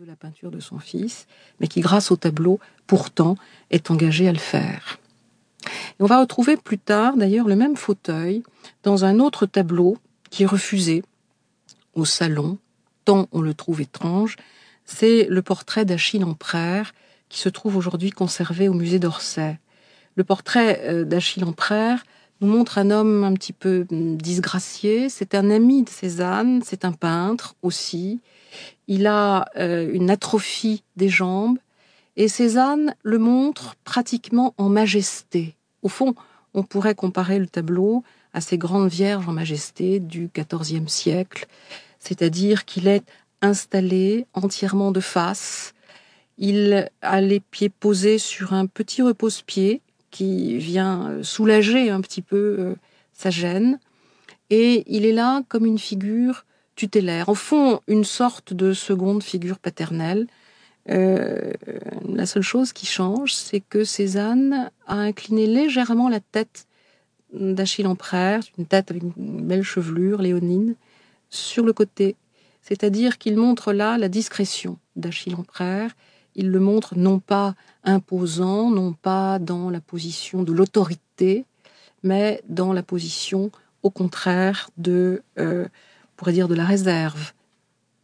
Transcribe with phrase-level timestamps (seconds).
[0.00, 1.28] de la peinture de son fils,
[1.60, 2.58] mais qui, grâce au tableau,
[2.88, 3.36] pourtant,
[3.70, 4.98] est engagé à le faire.
[6.00, 8.42] On va retrouver plus tard, d'ailleurs, le même fauteuil
[8.82, 9.96] dans un autre tableau
[10.30, 11.04] qui est refusé
[11.94, 12.58] au salon,
[13.04, 14.34] tant on le trouve étrange.
[14.84, 16.90] C'est le portrait d'Achille Empereur
[17.28, 19.60] qui se trouve aujourd'hui conservé au musée d'Orsay.
[20.16, 22.00] Le portrait euh, d'Achille Empereur
[22.40, 25.08] nous montre un homme un petit peu hum, disgracié.
[25.08, 28.20] C'est un ami de Cézanne, c'est un peintre aussi.
[28.86, 31.58] Il a euh, une atrophie des jambes
[32.16, 35.56] et Cézanne le montre pratiquement en majesté.
[35.82, 36.14] Au fond,
[36.54, 41.46] on pourrait comparer le tableau à ces grandes vierges en majesté du XIVe siècle,
[41.98, 43.04] c'est-à-dire qu'il est
[43.42, 45.74] installé entièrement de face.
[46.38, 49.82] Il a les pieds posés sur un petit repose-pied
[50.14, 52.74] qui vient euh, soulager un petit peu euh,
[53.12, 53.80] sa gêne.
[54.48, 56.46] Et il est là comme une figure
[56.76, 60.28] tutélaire, au fond une sorte de seconde figure paternelle.
[60.88, 61.52] Euh,
[62.08, 66.68] la seule chose qui change, c'est que Cézanne a incliné légèrement la tête
[67.32, 70.76] d'Achille Empereur, une tête avec une belle chevelure léonine,
[71.28, 72.14] sur le côté.
[72.62, 75.90] C'est-à-dire qu'il montre là la discrétion d'Achille Empereur.
[76.36, 77.54] Il le montre non pas
[77.84, 81.44] imposant, non pas dans la position de l'autorité,
[82.02, 83.50] mais dans la position,
[83.82, 85.66] au contraire, de euh,
[86.16, 87.32] pourrait dire de la réserve,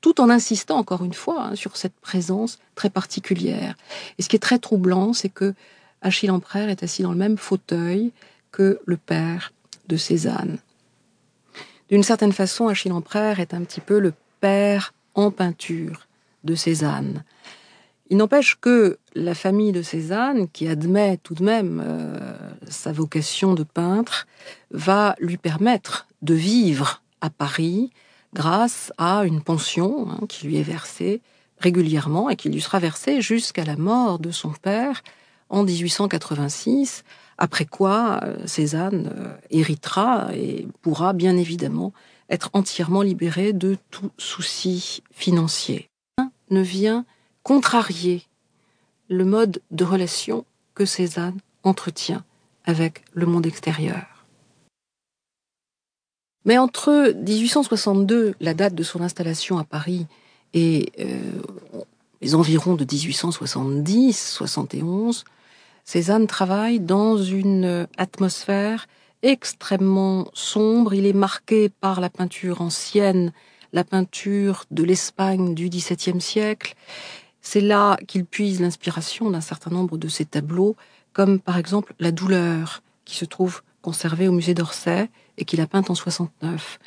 [0.00, 3.76] tout en insistant encore une fois hein, sur cette présence très particulière.
[4.18, 5.54] Et ce qui est très troublant, c'est que
[6.02, 8.12] Achille Empereur est assis dans le même fauteuil
[8.52, 9.52] que le père
[9.88, 10.58] de Cézanne.
[11.90, 16.06] D'une certaine façon, Achille Empereur est un petit peu le père en peinture
[16.44, 17.24] de Cézanne.
[18.10, 22.18] Il n'empêche que la famille de Cézanne, qui admet tout de même euh,
[22.68, 24.26] sa vocation de peintre,
[24.72, 27.92] va lui permettre de vivre à Paris
[28.34, 31.22] grâce à une pension hein, qui lui est versée
[31.58, 35.02] régulièrement et qui lui sera versée jusqu'à la mort de son père
[35.48, 37.04] en 1886,
[37.38, 41.92] après quoi euh, Cézanne euh, héritera et pourra bien évidemment
[42.28, 45.88] être entièrement libéré de tout souci financier.
[46.50, 47.04] Ne vient
[47.50, 48.22] contrarier
[49.08, 50.44] le mode de relation
[50.76, 52.22] que Cézanne entretient
[52.64, 54.06] avec le monde extérieur.
[56.44, 60.06] Mais entre 1862, la date de son installation à Paris,
[60.54, 61.18] et euh,
[62.20, 65.24] les environs de 1870-71,
[65.84, 68.86] Cézanne travaille dans une atmosphère
[69.24, 70.94] extrêmement sombre.
[70.94, 73.32] Il est marqué par la peinture ancienne,
[73.72, 76.76] la peinture de l'Espagne du XVIIe siècle.
[77.40, 80.76] C'est là qu'il puise l'inspiration d'un certain nombre de ses tableaux,
[81.12, 85.08] comme par exemple La douleur, qui se trouve conservé au musée d'Orsay
[85.38, 86.78] et qu'il a peint en 69.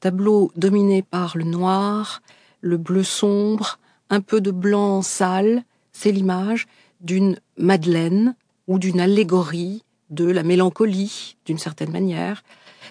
[0.00, 2.22] Tableau dominé par le noir,
[2.60, 3.78] le bleu sombre,
[4.10, 6.66] un peu de blanc sale, c'est l'image
[7.00, 8.34] d'une Madeleine
[8.68, 12.44] ou d'une allégorie de la mélancolie, d'une certaine manière.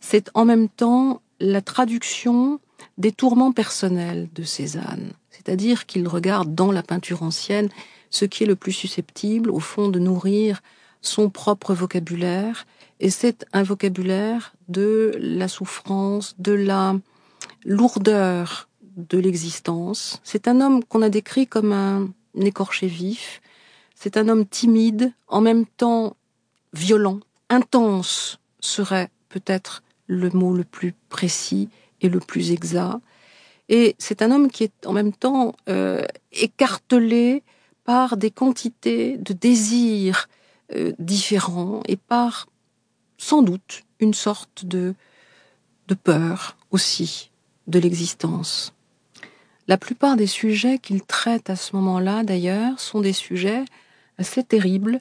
[0.00, 2.60] C'est en même temps la traduction
[2.98, 5.12] des tourments personnels de Cézanne,
[5.44, 7.68] c'est-à-dire qu'il regarde dans la peinture ancienne
[8.10, 10.62] ce qui est le plus susceptible, au fond, de nourrir
[11.02, 12.66] son propre vocabulaire,
[13.00, 16.94] et c'est un vocabulaire de la souffrance, de la
[17.64, 20.20] lourdeur de l'existence.
[20.22, 22.08] C'est un homme qu'on a décrit comme un
[22.40, 23.42] écorché vif.
[23.94, 26.16] C'est un homme timide, en même temps
[26.72, 31.68] violent, intense serait peut-être le mot le plus précis
[32.00, 33.00] et le plus exact.
[33.68, 37.42] Et c'est un homme qui est en même temps euh, écartelé
[37.84, 40.28] par des quantités de désirs
[40.74, 42.46] euh, différents et par
[43.18, 44.94] sans doute une sorte de,
[45.88, 47.30] de peur aussi
[47.66, 48.72] de l'existence.
[49.66, 53.64] La plupart des sujets qu'il traite à ce moment-là, d'ailleurs, sont des sujets
[54.18, 55.00] assez terribles.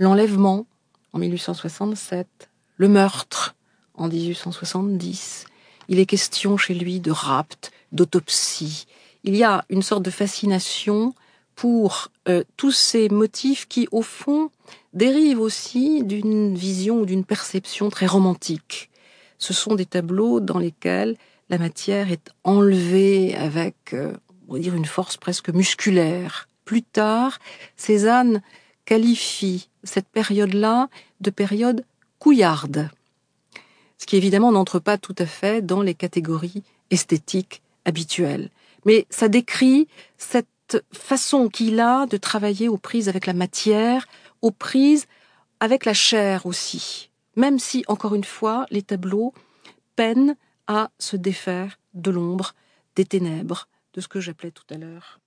[0.00, 0.66] L'enlèvement
[1.12, 3.54] en 1867, le meurtre
[3.94, 5.46] en 1870.
[5.88, 8.86] Il est question chez lui de rapt, d'autopsie.
[9.24, 11.14] Il y a une sorte de fascination
[11.54, 14.50] pour euh, tous ces motifs qui, au fond,
[14.92, 18.90] dérivent aussi d'une vision ou d'une perception très romantique.
[19.38, 21.16] Ce sont des tableaux dans lesquels
[21.48, 24.12] la matière est enlevée avec, euh,
[24.48, 26.48] on va dire, une force presque musculaire.
[26.64, 27.38] Plus tard,
[27.76, 28.42] Cézanne
[28.84, 30.88] qualifie cette période-là
[31.20, 31.84] de période
[32.18, 32.90] couillarde,
[33.98, 38.50] ce qui évidemment n'entre pas tout à fait dans les catégories esthétiques habituelles.
[38.84, 39.88] Mais ça décrit
[40.18, 44.06] cette façon qu'il a de travailler aux prises avec la matière,
[44.42, 45.06] aux prises
[45.60, 49.32] avec la chair aussi, même si, encore une fois, les tableaux
[49.94, 52.54] peinent à se défaire de l'ombre,
[52.96, 55.20] des ténèbres, de ce que j'appelais tout à l'heure